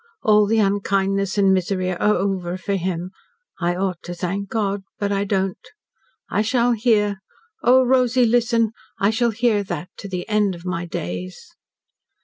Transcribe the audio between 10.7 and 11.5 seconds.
days."